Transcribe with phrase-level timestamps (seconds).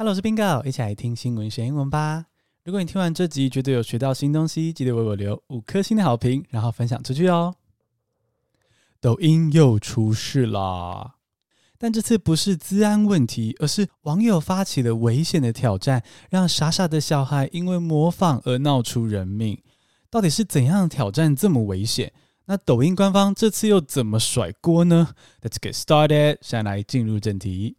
[0.00, 2.24] Hello，我是 Bingo，一起来听新闻学英文吧。
[2.64, 7.54] 如果你听完这集觉得有学到新东西，记得为我留五颗星的好评，然后分享出去哦。
[8.98, 11.16] 抖音又出事啦，
[11.76, 19.62] 但这次不是治安问题，而是网友发起了危险的挑战，让傻傻的小孩因为模仿而闹出人命。
[20.08, 22.10] 到底是怎样的挑战这么危险？
[22.46, 25.10] 那抖音官方这次又怎么甩锅呢
[25.42, 27.76] ？Let's get started，先来进入正题。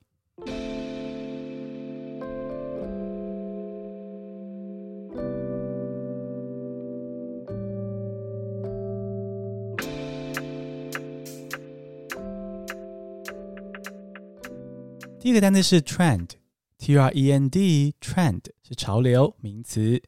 [15.32, 20.02] 这个单词是 trend，T R E N D，trend 是潮流名词。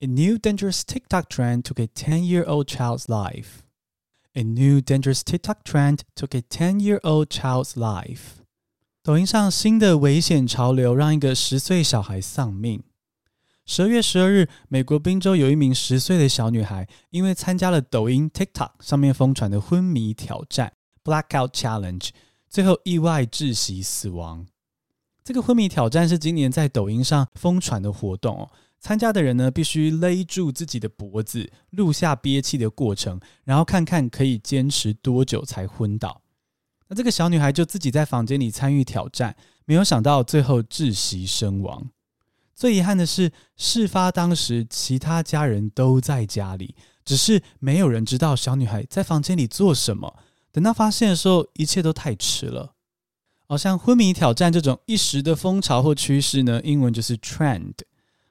[0.00, 3.60] A new dangerous TikTok trend took a ten-year-old child's life.
[4.32, 8.40] A new dangerous TikTok trend took a ten-year-old child's life.
[9.04, 12.82] 抖音上新的危险潮流让一个十岁小孩丧命。
[13.64, 20.72] 十二月十二日，美国宾州有一名十岁的小女孩，因为参加了抖音 TikTok 上面疯传的昏迷挑战
[21.04, 22.08] Blackout Challenge，
[22.50, 24.44] 最后意外窒息死亡。
[25.26, 28.48] 这个昏迷挑战是今年在抖音上疯传的活动哦。
[28.78, 36.22] 参加的人呢，必须勒住自己的脖子，录下憋气的过程，然后看看可以坚持多久才昏倒。
[36.86, 41.90] 那这个小女孩就自己在房间里参与挑战，没有想到最后窒息身亡。
[42.54, 50.20] 最遗憾的是，事发当时其他家人都在家里，只是没有人知道小女孩在房间里做什么。
[50.52, 52.75] 等到发现的时候，一切都太迟了。
[53.46, 57.74] 好像昏迷挑战这种一时的风潮或趋势呢，英文就是 trend。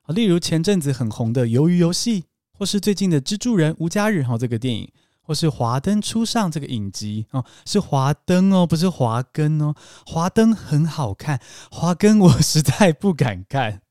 [0.08, 2.21] 例如前阵子很红的《鱿鱼游戏》，
[2.52, 9.73] 或是最近的《蜘蛛人无家日》哈这个电影，或是《华灯初上》这个影集哦，是华灯哦，不是华根哦。
[10.05, 13.81] 华灯很好看，华根我实在不敢看。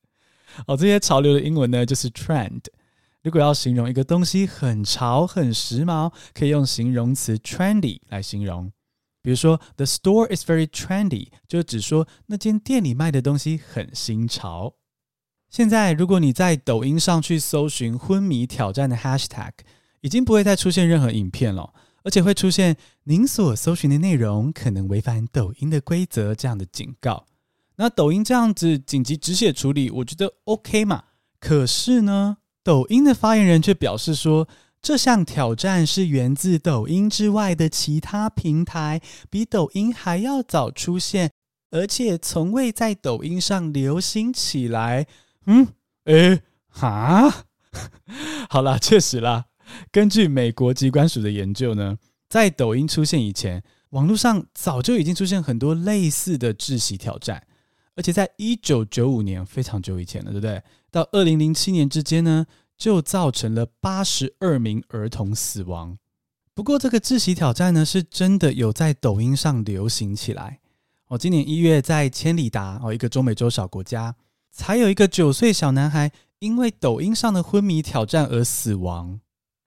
[0.66, 2.60] 哦，这些潮流的英文呢就是 trend。
[3.22, 8.70] 如果要形容一个东西很潮、很时髦，可以用形容词 trendy 来形容。
[9.24, 14.74] 比如说，The store is very trendy，就只说那间店里卖的东西很新潮。
[15.48, 19.52] 现在，如果你在抖音上去搜寻“昏迷挑战”的 hashtag，
[20.02, 27.24] 已经不会再出现任何影片了，而且会出现您所搜寻的内容可能违反抖音的规则这样的警告。
[27.76, 31.04] 那抖音这样子紧急止血处理，我觉得 OK 嘛。
[31.40, 34.46] 可是呢，抖音的发言人却表示说，
[34.84, 39.00] 这项挑战是源自抖音之外的其他平台，
[39.30, 41.30] 比抖音还要早出现，
[41.70, 45.06] 而且从未在抖音上流行起来。
[45.46, 45.68] 嗯，
[46.04, 47.46] 诶，哈，
[48.50, 49.46] 好啦，确实啦。
[49.90, 51.96] 根据美国机关署的研究呢，
[52.28, 57.46] 在抖音出现以前，网络上早就已经出现很多类似的窒息挑战，
[57.96, 60.62] 而且在一九九五年，非常久以前了，对不对？
[60.90, 62.44] 到二零零七年之间呢，
[62.76, 65.98] 就造成了八十二名儿童死亡。
[66.54, 70.60] 不过，这个窒息挑战呢，是真的有在抖音上流行起来。
[71.08, 74.14] 哦，今年一月在千里达哦，一个中美洲小国家。
[74.50, 79.18] 才有一个九岁小男孩因为抖音上的昏迷挑战而死亡。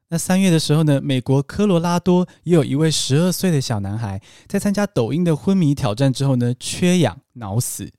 [0.08, 7.92] 那三月的时候呢，美国科罗拉多也有一位十二岁的小男孩在参加抖音的昏迷挑战之后呢，缺氧脑死。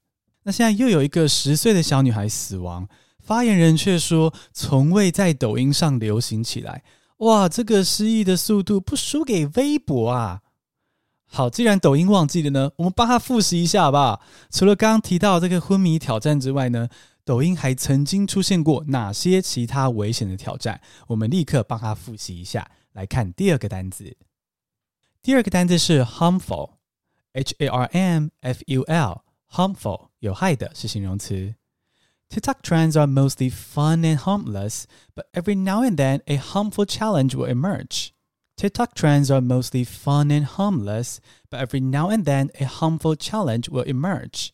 [0.44, 2.88] 那现在又有一个十岁的小女孩死亡，
[3.28, 6.82] 发言人却说从未在抖音上流行起来。
[7.18, 10.40] 哇，这个失忆的速度不输给微博啊！
[11.26, 14.22] 好，既然抖音忘记了呢，我们帮他复习一下吧。
[14.50, 16.88] 除了刚刚提到这个昏迷挑战之外呢，
[17.22, 20.80] 抖音还曾经出现过哪些其他危险的挑战？
[21.08, 22.70] 我们立刻帮他复习一下。
[22.94, 24.16] 来看第二个单字，
[25.20, 31.54] 第二个单字是 harmful，H A R M F U L，harmful 有害的是形容词。
[32.29, 34.85] TikTok trends are mostly fun and harmless,
[35.15, 38.11] but every now and then a harmful challenge will emerge.
[38.57, 41.17] TikTok trends are mostly fun and harmless,
[41.49, 44.49] but every now and then a harmful challenge will emerge.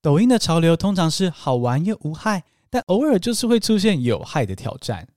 [0.00, 5.08] 抖音的潮流通常是好玩又无害，但偶尔就是会出现有害的挑战。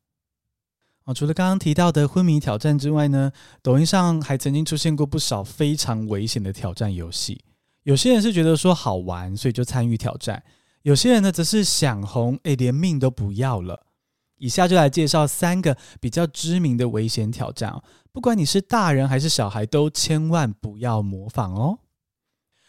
[1.06, 7.44] 哦，除了刚刚提到的昏迷挑战之外呢，抖音上还曾经出现过不少非常危险的挑战游戏。
[7.84, 10.40] 有些人是觉得说好玩，所以就参与挑战；
[10.83, 13.87] 有些人呢，则是想红，诶，连命都不要了。
[14.39, 21.81] 以下就来介绍三个比较知名的危险挑战，不管你是大人还是小孩，都千万不要模仿哦。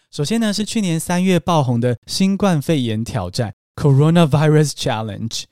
[0.09, 5.43] 首先呢，是去年三月爆红的新冠肺炎挑战 （Coronavirus Challenge）。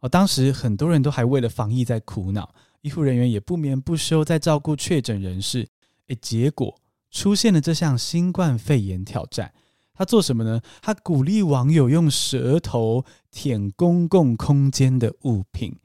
[0.00, 5.68] 哦，当时很多人都还为了防疫在苦恼，医护人员也不眠不休在照顾确诊人士。
[6.08, 6.80] 诶，结果
[7.12, 9.54] 出现了这项新冠肺炎挑战，
[9.98, 10.60] 他做什么呢？
[10.80, 15.76] 他鼓励网友用舌头舔公共空间的物品，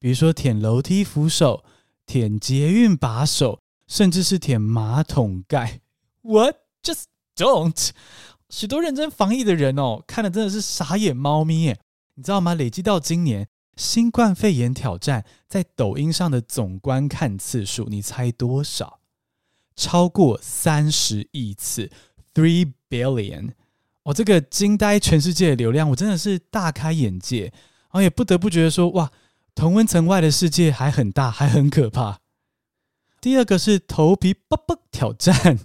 [0.00, 1.64] 比如说舔楼梯扶手、
[2.04, 5.80] 舔捷运把手，甚至是舔马桶盖。
[6.22, 6.56] What?
[6.82, 7.04] Just
[7.36, 7.90] don't！
[8.48, 11.78] 许多认真防疫的人哦，看的真的是傻眼猫咪耶。
[12.14, 12.54] 你知道吗？
[12.54, 13.46] 累积到今年，
[13.76, 18.98] 新冠肺炎挑战在抖音上的总观看次数，你猜多少？
[19.76, 21.90] 超过三十亿次
[22.34, 23.52] ，three billion！
[24.02, 29.10] 我、这个惊呆全世界的流量，我真的是大开眼界，然、后也不得不觉得说，哇，
[29.54, 32.18] 同温层外的世界还很大，还很可怕。
[33.20, 35.58] 第二个是头皮啵啵挑战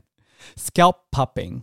[0.55, 1.61] ，scalp popping。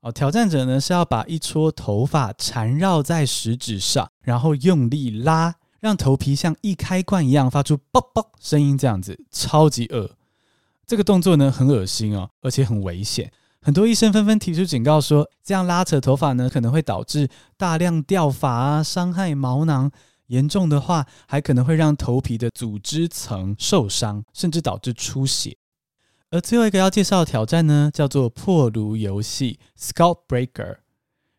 [0.00, 10.10] 哦，挑战者呢是要把一撮头发缠绕在食指上，然后用力拉，让头皮像一开罐一样发出啵啵声音，这样子超级恶。
[10.86, 13.30] 这个动作呢很恶心哦，而且很危险。
[13.64, 19.90] 很多医生纷纷提出警告说，这样拉扯头发呢可能会导致大量掉发啊，伤害毛囊，
[20.26, 25.56] 严重的话还可能会让头皮的组织层受伤，甚至导致出血。
[26.30, 30.76] 而最后一个要介绍的挑战呢，叫做破颅游戏 （Scalp Breaker）。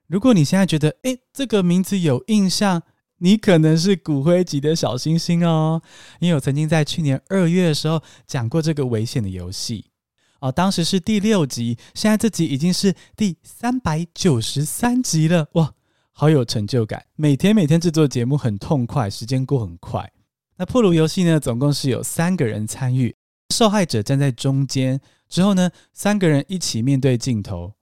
[0.07, 2.81] 如果你现在觉得诶这个名字有印象，
[3.19, 5.79] 你可能是骨灰级的小星星哦，
[6.19, 9.91] 因为我曾经在去年二月的时候讲过这个危险的游戏
[10.39, 15.73] 哦，当时是第六集，现在这集已经是第三百九十三集了，哇，
[16.11, 17.05] 好有成就感！
[17.15, 20.11] 每天每天制作节目很痛快，时间过很快。
[20.57, 23.15] 那破炉游戏呢，总共是有三个人参与。
[23.53, 24.99] 受害者站在中间
[25.29, 27.73] 之后呢，三个人一起面对镜头。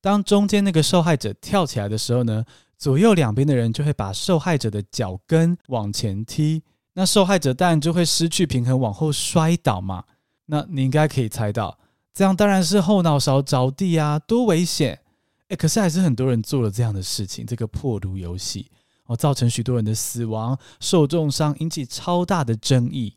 [0.00, 2.44] 当中间那个受害者跳起来的时候呢，
[2.76, 6.62] 左右两边的人就会把受害者的脚跟往前踢，
[6.94, 10.04] 那受害者当然就会失去平衡，往后摔倒嘛。
[10.46, 11.78] 那你应该可以猜到，
[12.14, 15.00] 这样当然是后脑勺着地啊，多危险！
[15.48, 18.70] 诶，可是还是很多人做了这样的事情，这个破炉游戏
[19.06, 23.16] 哦，造成许多人的死亡、受重伤，引起超大的争议。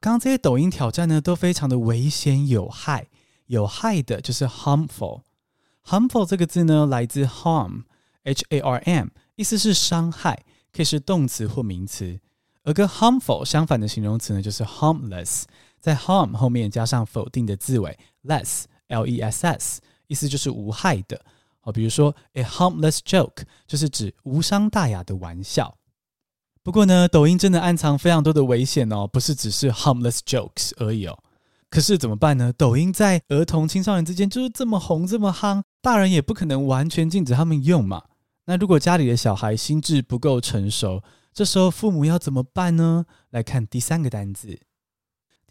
[0.00, 3.08] 刚刚这些抖音挑战呢，都非常的危险有害。
[3.46, 5.22] 有害的就是 harmful。
[5.84, 12.18] harmful 这个字呢，来自 harm，H-A-R-M，意思是伤害，可以是动词或名词。
[12.64, 15.42] 而跟 harmful 相反的形容词呢，就是 harmless，
[15.82, 21.20] 在 harm 后面加上否定的字尾 less，L-E-S-S，意思就是无害的。
[21.58, 25.76] 好，比如说 a harmless joke 就是指无伤大雅的玩笑。
[26.62, 31.18] 不过呢，抖音真的暗藏非常多的危险哦，不是只是 harmless jokes 而已哦。
[31.68, 32.52] 可是怎么办呢？
[32.52, 38.04] 抖音在儿童青少年之间就是这么红这么夯，大人也不可能完全禁止他们用嘛。
[38.44, 41.02] 那如果家里的小孩心智不够成熟，
[41.32, 43.06] 这时候父母要怎么办呢？
[43.30, 44.60] 来看第三个单字，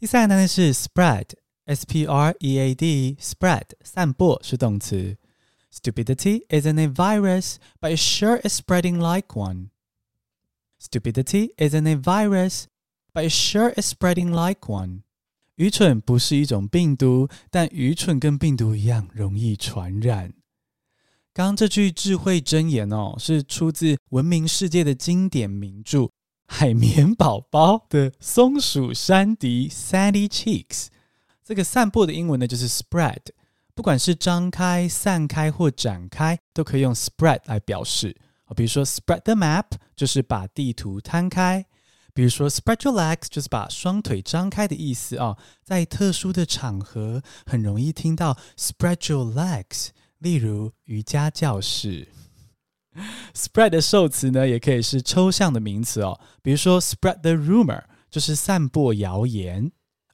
[0.00, 5.16] 第三个单词是 spread，S-P-R-E-A-D，spread，散播是动词。
[5.72, 9.70] Stupidity isn't a virus, but it sure is spreading like one.
[10.80, 12.66] Stupidity isn't a virus,
[13.12, 15.02] but it sure is spreading like one.
[15.56, 20.34] 愚蠢不是一种病毒，但愚蠢跟病毒一样容易传染。
[21.32, 26.00] 刚刚这句智慧箴言哦，是出自闻名世界的经典名著《
[26.53, 30.87] 海绵宝宝》的松鼠珊迪 （Sandy Cheeks）。
[31.45, 33.21] 这个散步的英文呢，就是 spread，
[33.73, 38.15] 不管是张开、散开或展开，都可以用 spread 来表示。
[38.53, 41.63] 比如说，spread the map 就是把地图摊开；
[42.13, 45.37] 比如说，spread your legs 就是把双腿张开的意思啊、哦。
[45.63, 49.87] 在特殊的场合，很容易听到 spread your legs，
[50.19, 52.09] 例如瑜伽教室。
[53.33, 56.19] Spread 的受词呢，也可以是抽象的名词哦。
[56.41, 59.71] 比如说，spread the rumor 就是散播谣言，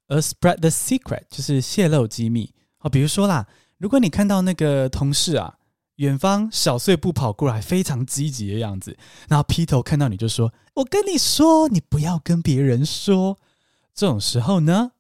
[0.08, 2.54] 而 spread the secret 就是泄露机密。
[2.78, 5.56] 好，比如说啦，如果你看到那个同事啊。
[5.98, 8.96] 远方小碎步跑过来，非常积极的样子。
[9.28, 13.40] 然后劈头看到你就说：“我跟你说，你不要跟别人说。”
[13.96, 14.92] 这种时候呢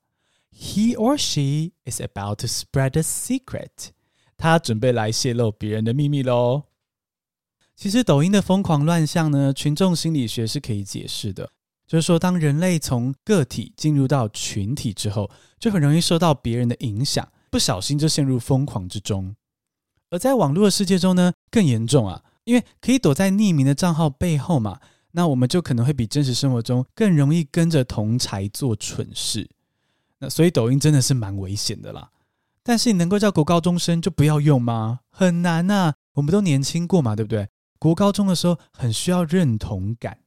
[0.51, 3.89] ，he or she is about to spread a secret。
[4.37, 6.63] 他准备来泄露别人的秘密喽。
[7.77, 11.47] 其实抖音的疯狂乱象呢，群众心理学是可以解释的。
[11.85, 15.29] 就是说，当人类从个体进入到群体之后，
[15.59, 19.35] 就很容易受到别人的影响，不小心就陷入疯狂之中。
[20.09, 24.79] 而在网络的世界中呢，更严重啊，因为可以躲在匿名的账号背后嘛，
[25.11, 29.47] 那我们就可能会比真实生活中更容易跟着同侪做蠢事。
[30.17, 32.09] 那所以抖音真的是蛮危险的啦。
[32.63, 35.01] 但是你能够叫国高中生就不要用吗？
[35.11, 37.47] 很难呐，我们都年轻过嘛，对不对？
[37.79, 40.19] 国高中的时候很需要认同感。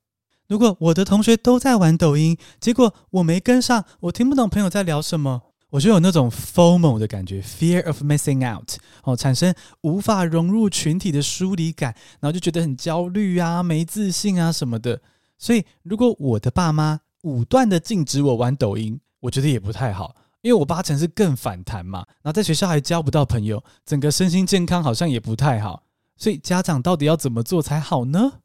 [0.48, 8.72] 如果我的同学都在玩抖音，结果我没跟上，我听不懂朋友在聊什么，我就有那种 FOMO 的感觉，fear of missing out，
[9.04, 15.00] 哦，产生无法融入群体的疏离感，然后就觉得很焦虑啊、没自信啊什么的。
[15.38, 22.04] 所以，如果我的爸妈武断的禁止我玩抖音，我觉得也不太好，因为我八成是更反弹嘛。
[22.22, 25.84] 然后在学校还交不到朋友，整个身心健康好像也不太好。
[26.20, 28.40] 所以家长到底要怎么做才好呢？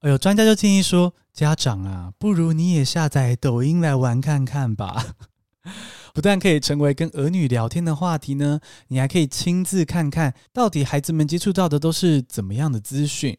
[0.00, 5.16] 哎呦，专家就建议说，家长啊，不如你也下载抖音来玩看看吧。
[6.12, 13.36] 不但可以成为跟儿女聊天的话题呢，你还可以亲自看看到底孩子们接触到的都是怎么样的资讯。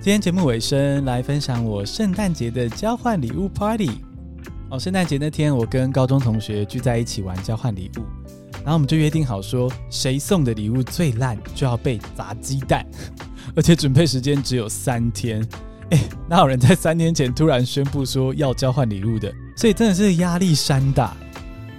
[0.00, 3.90] 今天节目尾声来分享我圣诞节的交换礼物 party。
[4.70, 8.00] 哦，圣诞节那天我跟高中同学聚在一起玩交换礼物，
[8.64, 12.86] 然后我们就约定好说，谁送的礼物最烂就要被砸鸡蛋，
[13.54, 15.46] 而且准备时间只有三天。
[15.90, 19.30] 哎，哪有人在三天前突然宣布说要交换礼物的？
[19.58, 21.14] 所以真的是压力山大。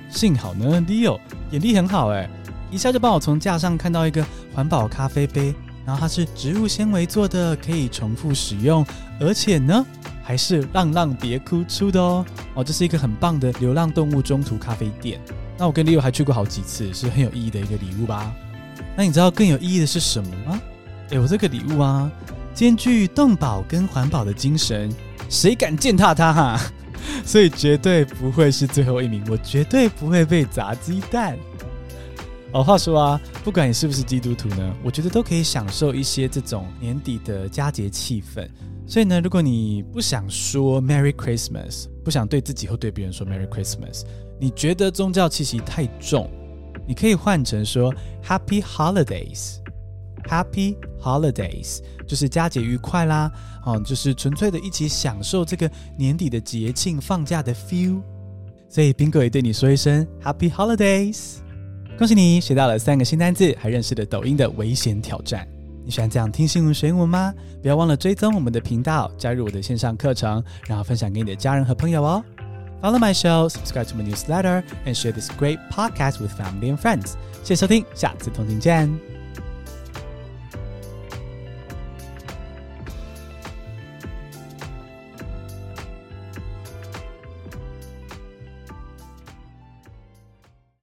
[0.10, 1.20] 幸好呢，Leo
[1.52, 2.30] 眼力很好哎，
[2.72, 5.54] 一下就帮我从架上看到一个环保咖啡杯，
[5.86, 8.86] 然后它是植物纤维做的，可以重复使用，
[9.20, 9.86] 而且呢
[10.24, 15.20] 还是浪浪别哭出的哦哦，这是一个很棒的流浪动物中途咖啡店。
[15.58, 18.32] 那我跟 Leo 还去过好几次，是很有意义的一个礼物吧？
[18.96, 20.60] 那你知道更有意义的是什么吗？
[21.12, 22.12] 哎，我这个礼物啊，
[22.54, 24.92] 兼具动保跟环保的精神，
[25.30, 26.62] 谁敢践踏它哈？
[27.26, 31.38] 所以绝对不会是最后一名，我绝对不会被砸鸡蛋。
[32.54, 38.48] 哦，话说啊，不管你是不是基督徒呢，我觉得都可以享受一些这种年底的佳节气氛。
[38.88, 44.04] 所以呢，如果你不想说 Merry Christmas，不想对自己或对别人说 Merry Christmas，
[44.40, 46.32] 你觉得宗教气息太重，
[46.88, 47.94] 你可以换成说
[48.26, 49.58] Happy Holidays。
[50.24, 53.32] Happy Holidays，就是佳节愉快啦，
[53.66, 58.02] 哦，就是纯粹的一起享受这个年底的节庆放假的 feel。
[58.70, 61.36] 所以冰哥也对你说一声 Happy Holidays，
[61.98, 65.48] 恭喜你学到了三个新单字，还认识了抖音的危险挑战。
[65.86, 67.34] 你喜欢这样听新闻学英文吗？
[67.62, 72.24] 不要忘了追踪我们的频道，加入我的线上课程，然后分享给你的家人和朋友哦。
[72.82, 77.14] Follow my show, subscribe to my newsletter, and share this great podcast with family and friends。
[77.42, 79.17] 谢谢收听，下次同听见。